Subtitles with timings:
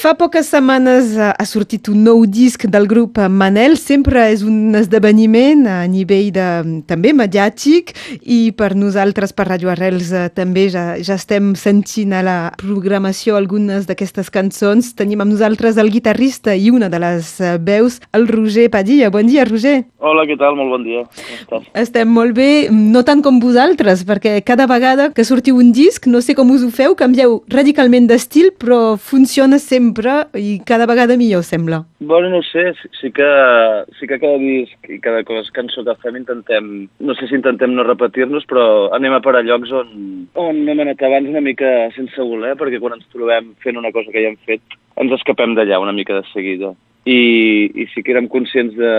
[0.00, 3.74] Fa poques setmanes eh, ha sortit un nou disc del grup Manel.
[3.76, 6.46] Sempre és un esdeveniment a nivell de,
[6.88, 7.92] també mediàtic
[8.24, 13.36] i per nosaltres, per Radio Arrels, eh, també ja, ja estem sentint a la programació
[13.36, 14.88] algunes d'aquestes cançons.
[14.96, 19.12] Tenim amb nosaltres el guitarrista i una de les eh, veus, el Roger Padilla.
[19.12, 19.82] Bon dia, Roger.
[20.00, 20.56] Hola, què tal?
[20.56, 21.04] Molt bon dia.
[21.76, 26.24] Estem molt bé, no tant com vosaltres, perquè cada vegada que sortiu un disc, no
[26.24, 29.89] sé com us ho feu, canvieu radicalment d'estil, però funciona sempre
[30.34, 31.84] i cada vegada millor, sembla.
[32.00, 33.28] Bueno, no sé, sí, sí que,
[33.98, 37.74] sí que cada disc i cada cosa, cançó que fem intentem, no sé si intentem
[37.74, 42.20] no repetir-nos, però anem a parar llocs on, on hem anat abans una mica sense
[42.20, 45.80] voler, perquè quan ens trobem fent una cosa que ja hem fet, ens escapem d'allà
[45.80, 46.74] una mica de seguida.
[47.08, 48.94] I, I sí que érem conscients de,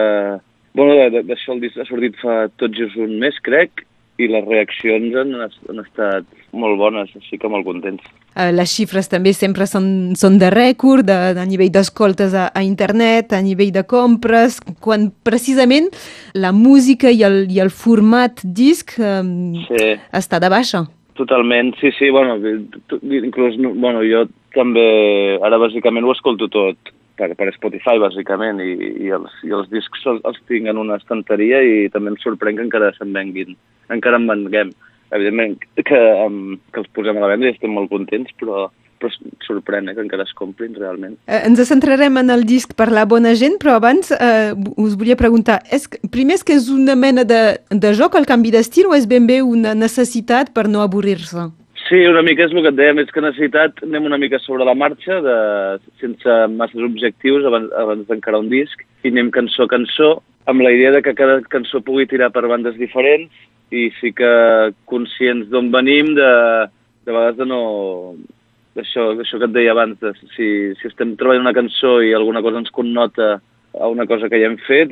[0.74, 0.96] Bueno,
[1.28, 3.84] d'això el disc ha sortit fa tot just un mes, crec,
[4.20, 8.04] i les reaccions han, han estat molt bones, així que molt contents.
[8.32, 12.64] Uh, les xifres també sempre són, són de rècord, de, de nivell d'escoltes a, a
[12.64, 15.90] internet, a nivell de compres, quan precisament
[16.36, 19.94] la música i el, i el format disc um, sí.
[20.16, 20.86] està de baixa.
[21.20, 24.26] Totalment, sí, sí, bueno, inclús, bueno, jo
[24.56, 24.88] també,
[25.44, 30.06] ara bàsicament ho escolto tot per, per Spotify, bàsicament, i, i, els, i els discs
[30.10, 33.58] els, els tinc en una estanteria i també em sorprèn que encara se'n venguin,
[33.94, 34.74] encara en venguem.
[35.12, 38.70] Evidentment que, um, que els posem a la venda i estem molt contents, però,
[39.02, 39.12] però
[39.44, 41.18] sorprèn eh, que encara es comprin realment.
[41.28, 45.20] Eh, ens centrarem en el disc per la bona gent, però abans eh, us volia
[45.20, 48.96] preguntar, és, primer és que és una mena de, de joc el canvi d'estil o
[48.96, 51.52] és ben bé una necessitat per no avorrir-se?
[51.92, 54.64] Sí, una mica és el que et dèiem, és que necessitat anem una mica sobre
[54.64, 55.34] la marxa, de,
[56.00, 60.12] sense masses objectius abans, abans d'encarar un disc, i anem cançó a cançó,
[60.48, 63.36] amb la idea de que cada cançó pugui tirar per bandes diferents,
[63.76, 64.32] i sí que
[64.88, 66.32] conscients d'on venim, de,
[67.04, 67.62] de vegades de no...
[68.80, 70.48] Això, això que et deia abans, de, si,
[70.80, 73.34] si estem treballant una cançó i alguna cosa ens connota
[73.80, 74.92] a una cosa que ja hem fet,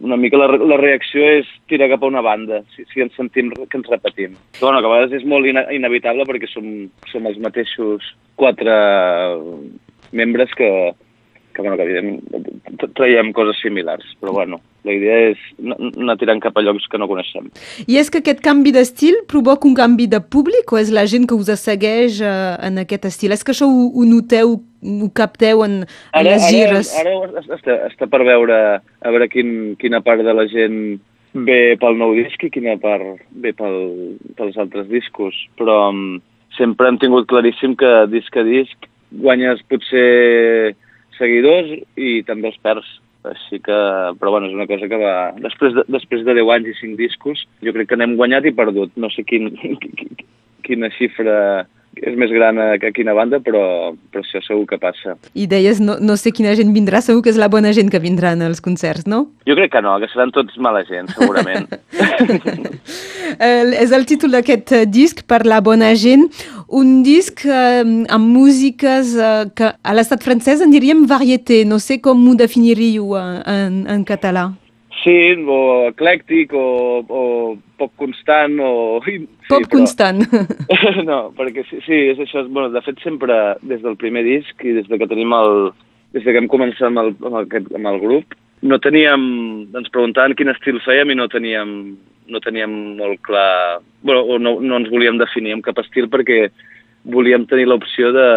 [0.00, 3.52] una mica la, la reacció és tirar cap a una banda, si, si ens sentim
[3.52, 4.36] que ens repetim.
[4.58, 6.68] Però, bueno, que a vegades és molt ina inevitable perquè som,
[7.12, 8.74] som els mateixos quatre
[10.14, 10.70] membres que,
[11.54, 16.56] que, bueno, que evidentment traiem coses similars, però bueno, la idea és anar tirant cap
[16.58, 17.48] a llocs que no coneixem.
[17.86, 21.28] I és que aquest canvi d'estil provoca un canvi de públic o és la gent
[21.30, 23.32] que us segueix uh, en aquest estil?
[23.32, 26.92] És que això ho, ho noteu, ho capteu en, en ara, les gires?
[27.00, 30.78] Ara, ara està, està per veure a veure quin, quina part de la gent
[31.34, 33.78] ve pel nou disc i quina part ve pel,
[34.38, 36.20] pels altres discos, però um,
[36.58, 38.90] sempre hem tingut claríssim que disc a disc
[39.24, 40.74] guanyes potser
[41.18, 43.00] seguidors i també els perds.
[43.24, 43.76] Així que,
[44.20, 45.32] però bueno, és una cosa que va...
[45.40, 48.52] Després de, després de 10 anys i 5 discos, jo crec que n'hem guanyat i
[48.52, 48.92] perdut.
[49.00, 49.48] No sé quin,
[50.66, 51.38] quina xifra
[52.02, 55.16] és més gran que quina banda, però, però això segur que passa.
[55.34, 58.02] I deies, no, no sé quina gent vindrà, segur que és la bona gent que
[58.02, 59.24] vindrà als concerts, no?
[59.48, 61.68] Jo crec que no, que seran tots mala gent, segurament.
[63.84, 66.26] és el títol d'aquest disc, per la bona gent,
[66.74, 72.00] un disc eh, amb músiques eh, que a l'estat francès en diríem varieté, no sé
[72.02, 74.50] com ho definiríeu en, en català.
[75.02, 75.58] Sí, o
[75.90, 77.22] eclèctic, o, o
[77.80, 79.00] poc constant, o...
[79.06, 79.18] Sí,
[79.48, 79.72] poc però...
[79.78, 80.22] constant.
[81.10, 82.44] no, perquè sí, sí, és això.
[82.48, 85.72] Bueno, de fet, sempre des del primer disc i des de que tenim el...
[86.14, 89.24] Des de que hem començat amb el, amb el, amb el grup, no teníem...
[89.74, 91.72] Ens preguntaven quin estil fèiem i no teníem,
[92.30, 93.80] no teníem molt clar...
[94.06, 96.46] Bueno, o no, no ens volíem definir amb cap estil perquè
[97.12, 98.28] volíem tenir l'opció de,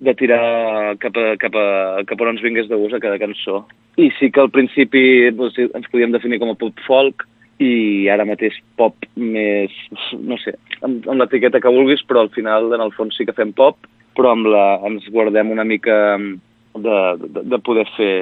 [0.00, 3.20] de tirar cap a, cap, a, cap a on ens vingués de gust a cada
[3.20, 3.64] cançó.
[3.96, 7.24] I sí que al principi doncs, ens podíem definir com a pop folk
[7.62, 9.72] i ara mateix pop més,
[10.20, 10.52] no sé,
[10.84, 13.88] amb, amb l'etiqueta que vulguis, però al final, en el fons, sí que fem pop,
[14.16, 18.16] però amb la, ens guardem una mica de, de, de poder fer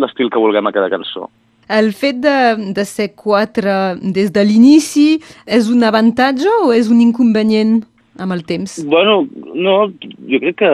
[0.00, 1.28] l'estil que vulguem a cada cançó.
[1.68, 7.00] El fet de, de ser quatre des de l'inici és un avantatge o és un
[7.00, 7.82] inconvenient?
[8.18, 8.76] Amb el temps?
[8.86, 9.74] Bueno, no,
[10.30, 10.70] jo crec que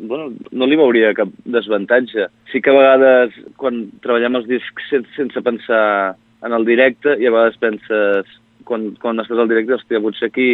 [0.00, 2.28] bueno, no li veuria cap desavantatge.
[2.52, 7.28] Sí que a vegades, quan treballem els discs sense, sense pensar en el directe, i
[7.28, 8.34] a vegades penses,
[8.68, 10.50] quan, quan estàs al directe, hòstia, potser aquí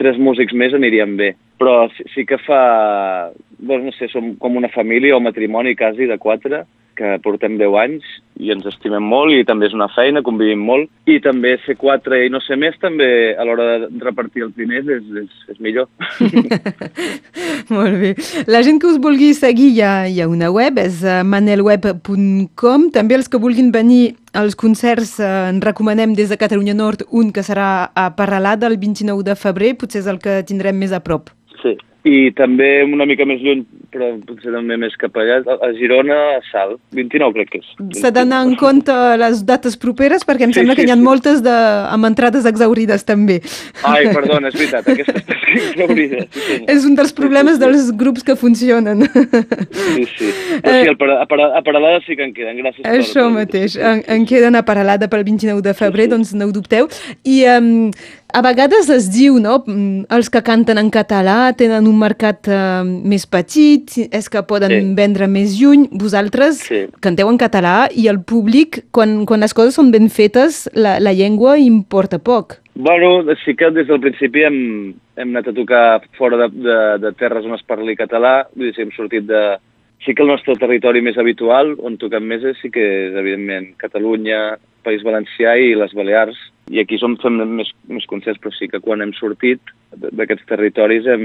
[0.00, 1.34] tres músics més anirien bé.
[1.60, 3.30] Però sí, sí que fa...
[3.62, 6.64] Bueno, no sé, som com una família o matrimoni quasi de quatre,
[7.02, 8.06] que portem 10 anys
[8.42, 12.22] i ens estimem molt i també és una feina, convivim molt i també ser quatre
[12.24, 15.88] i no ser més també a l'hora de repartir els diners és, és, és millor.
[17.76, 18.14] molt bé.
[18.50, 22.88] La gent que us vulgui seguir hi ha, hi ha una web, és eh, manelweb.com.
[22.94, 27.34] També els que vulguin venir als concerts eh, en recomanem des de Catalunya Nord un
[27.34, 31.02] que serà a Parralat el 29 de febrer, potser és el que tindrem més a
[31.04, 31.34] prop.
[31.60, 33.60] Sí, i també una mica més lluny,
[33.92, 37.68] però potser també més cap allà, a Girona, a Sal, 29 crec que és.
[38.00, 40.98] S'ha d'anar en compte les dates properes perquè em Sí, sembla sí, que n'hi ha
[40.98, 41.04] sí.
[41.04, 41.52] moltes de,
[41.94, 43.38] amb entrades exaurides també.
[43.86, 46.24] Ai, perdona, és veritat, aquesta està exaurida.
[46.32, 46.70] Sí, senyor.
[46.74, 49.04] És un dels problemes Sí, sí, dels grups que funcionen.
[49.70, 50.32] Sí, sí.
[50.62, 52.82] Però sí, a, Para- a, Para- a Paralada sí que en queden, gràcies.
[52.88, 56.52] Això per- mateix, en, en queden a Paralada pel 29 de febrer, doncs no ho
[56.52, 56.88] dubteu.
[57.24, 57.90] I um,
[58.32, 62.82] a vegades es diu, no?, mm, els que canten en català tenen un mercat uh,
[62.84, 64.94] més petit, és que poden Sí.
[64.96, 65.88] vendre més lluny.
[65.92, 66.86] Vosaltres Sí.
[67.00, 71.12] canteu en català i el públic, quan, quan les coses són ben fetes, la, la
[71.12, 72.58] llengua importa poc.
[72.74, 77.12] Bueno, sí que des del principi hem, hem anat a tocar fora de, de, de
[77.12, 79.58] terres on es parli català, vull dir, sí, hem sortit de...
[80.02, 83.68] Sí que el nostre territori més habitual, on toquem més, és, sí que és, evidentment,
[83.78, 86.34] Catalunya, País Valencià i les Balears.
[86.70, 87.16] I aquí som
[87.50, 89.60] més, més concerts, però sí que quan hem sortit
[89.98, 91.24] d'aquests territoris hem,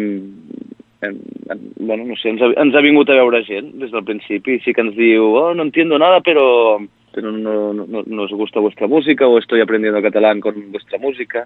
[1.05, 1.17] hem,
[1.51, 4.57] hem, bueno, no sé, ens ha, ens ha vingut a veure gent des del principi.
[4.65, 6.81] Sí que ens diu, oh, no entiendo nada, pero,
[7.13, 11.45] pero no, no, no, nos gusta vuestra música o estoy aprendiendo catalán con vuestra música.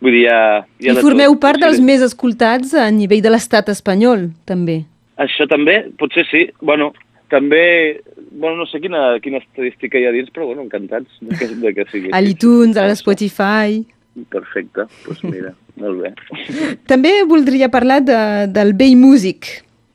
[0.00, 0.40] Vull dir, hi ha,
[0.78, 1.42] hi ha I formeu tot.
[1.42, 4.84] part dels més escoltats a nivell de l'estat espanyol, també.
[5.18, 6.44] Això també, potser sí.
[6.62, 6.92] Bueno,
[7.32, 7.98] també,
[8.30, 11.74] bueno, no sé quina, quina estadística hi ha dins, però bueno, encantats de que, de
[11.74, 12.10] que sigui.
[12.12, 13.84] A l'iTunes, a l'Spotify...
[14.32, 16.10] Perfecte, doncs pues mira, molt bé.
[16.90, 18.16] També voldria parlar de,
[18.50, 19.46] del Bay Music.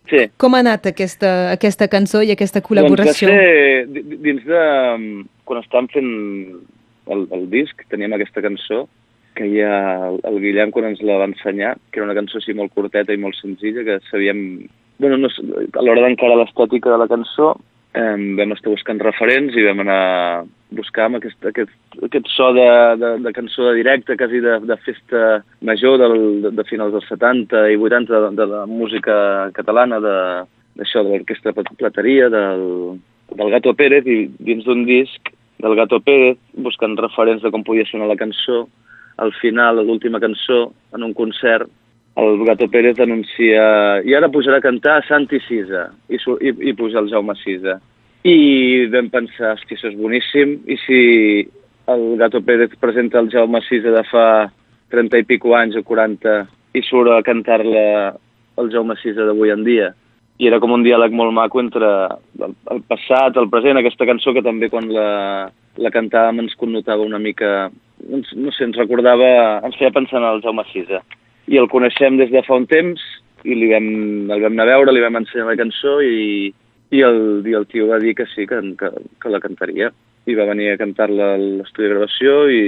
[0.09, 3.27] Sí, Com ha anat aquesta, aquesta cançó i aquesta col·laboració?
[3.27, 4.63] Doncs va ser di- di- dins de...
[5.43, 6.11] Quan estàvem fent
[7.11, 8.85] el, el disc, teníem aquesta cançó,
[9.35, 12.53] que ha el, el Guillem quan ens la va ensenyar, que era una cançó així
[12.55, 14.43] molt curteta i molt senzilla, que sabíem...
[15.03, 17.55] Bueno, no, a l'hora d'encarar l'estètica de la cançó,
[17.93, 22.65] eh, vam estar buscant referents i vam anar buscant aquest, aquest, aquest so de,
[22.97, 26.15] de, de cançó de directe, quasi de, de festa major del,
[26.47, 29.15] de, de finals dels 70 i 80 de, de la música
[29.53, 30.17] catalana, de,
[30.79, 32.97] d'això, de l'orquestra Plat- Plateria, del,
[33.37, 35.29] del Gato Pérez, i dins d'un disc
[35.61, 38.65] del Gato Pérez, buscant referents de com podia sonar la cançó,
[39.21, 41.69] al final, a l'última cançó, en un concert,
[42.15, 43.63] el Gato Pérez anuncia
[44.05, 47.79] i ara pujarà a cantar Santi Sisa, i, i, i puja el Jaume Sisa.
[48.23, 50.99] I vam pensar, hosti, això és boníssim, i si
[51.91, 54.27] el Gato Pérez presenta el Jaume Sisa de fa
[54.93, 56.37] 30 i pico anys o 40
[56.77, 58.13] i surt a cantar-la
[58.61, 59.89] el Jaume Sisa d'avui en dia.
[60.37, 61.89] I era com un diàleg molt maco entre
[62.41, 65.49] el, el passat, el present, aquesta cançó que també quan la,
[65.81, 67.67] la cantàvem ens connotava una mica,
[68.05, 69.33] ens, no sé, ens recordava,
[69.65, 71.01] ens feia pensar en el Jaume Sisa.
[71.51, 73.01] I el coneixem des de fa un temps
[73.43, 73.87] i li vam,
[74.31, 76.53] el vam anar a veure, li vam ensenyar la cançó i,
[76.93, 79.91] i, el, i el tio va dir que sí, que, que, que la cantaria.
[80.23, 82.61] I va venir a cantar-la a l'estudi de gravació i,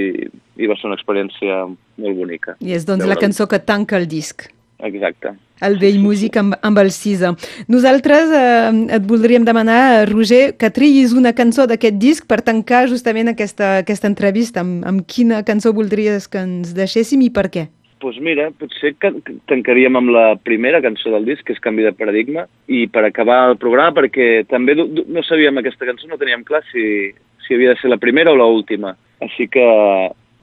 [0.60, 2.58] i va ser una experiència molt bonica.
[2.60, 4.44] I és doncs la cançó que tanca el disc.
[4.84, 5.32] Exacte.
[5.64, 7.30] El Vell Músic amb, amb el Cisa.
[7.72, 13.32] Nosaltres eh, et voldríem demanar, Roger, que triïs una cançó d'aquest disc per tancar justament
[13.32, 14.60] aquesta, aquesta entrevista.
[14.60, 17.70] Amb, amb quina cançó voldries que ens deixéssim i per què?
[18.02, 19.08] Doncs mira, potser que
[19.48, 23.46] tancaríem amb la primera cançó del disc, que és Canvi de Paradigma, i per acabar
[23.48, 27.14] el programa, perquè també no sabíem aquesta cançó, no teníem clar si,
[27.46, 28.92] si havia de ser la primera o la última.
[29.24, 29.64] Així que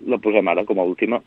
[0.08, 1.22] la posem ara com a última.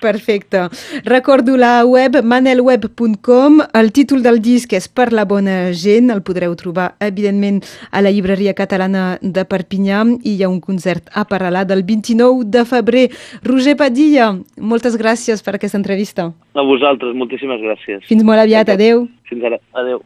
[0.00, 0.68] Perfecte.
[1.04, 3.60] Recordo la web manelweb.com.
[3.72, 6.10] El títol del disc és Per la bona gent.
[6.14, 11.10] El podreu trobar, evidentment, a la llibreria catalana de Perpinyà i hi ha un concert
[11.14, 13.08] a Paralà del 29 de febrer.
[13.42, 16.30] Roger Padilla, moltes gràcies per aquesta entrevista.
[16.54, 18.06] A vosaltres, moltíssimes gràcies.
[18.08, 18.74] Fins molt aviat.
[18.74, 19.06] Adeu.
[19.28, 19.60] Fins ara.
[19.74, 20.02] Adeu.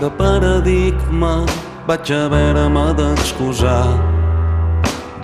[0.00, 1.46] De paradigma
[1.86, 3.86] vaig haver-me d'excusar.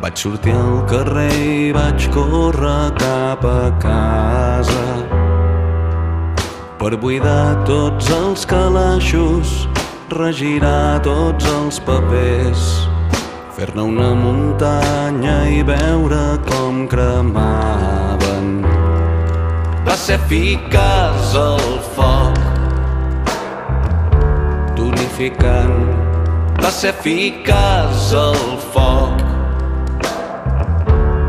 [0.02, 4.86] Vaig sortir al carrer i vaig córrer cap a casa
[6.82, 9.52] per buidar tots els calaixos,
[10.10, 12.64] regirar tots els papers,
[13.54, 18.50] fer-ne una muntanya i veure com cremaven.
[19.86, 21.81] Va ser eficaç el
[25.12, 26.62] tonificant.
[26.62, 29.18] Va ser eficaç el foc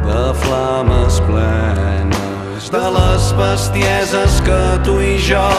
[0.05, 5.49] de flames plenes de les bestieses que tu i jo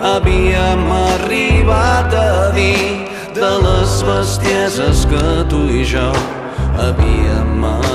[0.00, 6.10] havíem arribat a dir de les bestieses que tu i jo
[6.78, 7.89] havíem arribat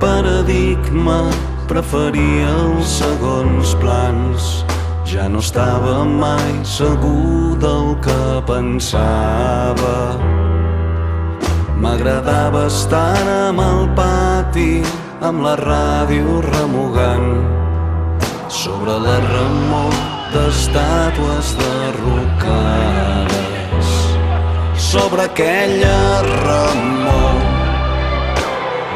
[0.00, 1.18] paradigma
[1.68, 4.64] preferia els segons plans.
[5.08, 9.96] Ja no estava mai segur del que pensava.
[11.78, 13.16] M'agradava estar
[13.48, 14.82] amb el pati,
[15.22, 17.30] amb la ràdio remugant,
[18.50, 19.94] sobre la remor
[20.34, 23.38] d'estàtues derrocades.
[24.90, 26.97] Sobre aquella remor,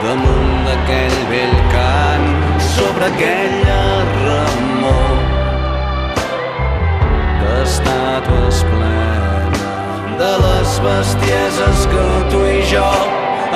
[0.02, 2.28] damunt d'aquell vell cant,
[2.74, 3.82] sobre aquella
[4.22, 5.20] remor.
[7.42, 9.62] D'estàtues plenes
[10.22, 12.90] de les bestieses que tu i jo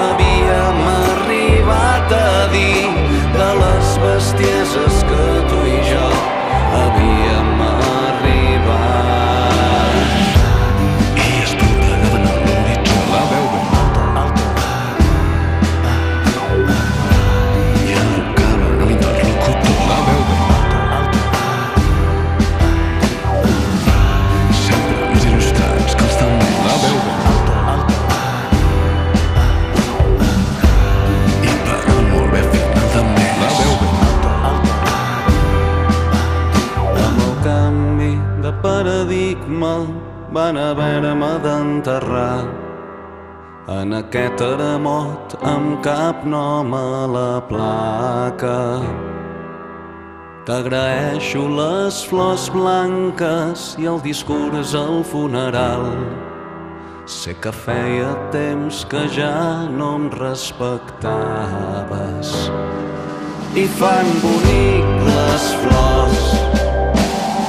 [0.05, 3.06] havíem arribat a dir
[40.37, 42.45] van haver-me d'enterrar
[43.73, 48.83] en aquest teremot amb cap nom a la placa.
[50.47, 55.85] T'agraeixo les flors blanques i el discurs al funeral.
[57.07, 61.17] Sé que feia temps que ja no em respectaves
[63.57, 66.23] i fan bonic les flors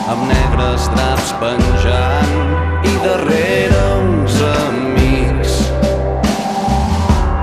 [0.07, 5.53] amb negres draps penjant darrere uns amics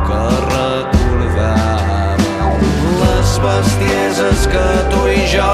[0.06, 0.22] que
[0.54, 2.20] recordaven
[3.02, 5.52] les bestieses que tu i jo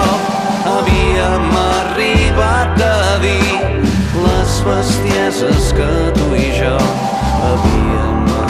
[0.75, 3.59] havíem arribat a dir.
[4.27, 6.77] Les bestieses que tu i jo
[7.47, 8.50] havíem arribat